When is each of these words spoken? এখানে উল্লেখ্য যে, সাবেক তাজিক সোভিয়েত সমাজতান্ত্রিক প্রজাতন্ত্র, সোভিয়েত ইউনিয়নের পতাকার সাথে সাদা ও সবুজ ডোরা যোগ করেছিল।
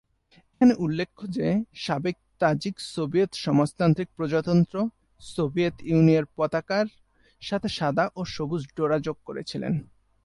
এখানে 0.53 0.73
উল্লেখ্য 0.77 1.21
যে, 1.27 1.47
সাবেক 1.75 2.17
তাজিক 2.39 2.75
সোভিয়েত 2.93 3.31
সমাজতান্ত্রিক 3.35 4.09
প্রজাতন্ত্র, 4.15 4.75
সোভিয়েত 5.21 5.75
ইউনিয়নের 5.83 6.25
পতাকার 6.37 6.87
সাথে 7.41 7.67
সাদা 7.69 8.05
ও 8.15 8.21
সবুজ 8.25 8.61
ডোরা 8.75 8.97
যোগ 8.99 9.17
করেছিল। 9.25 9.63